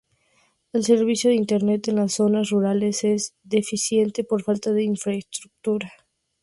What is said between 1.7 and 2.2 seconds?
en las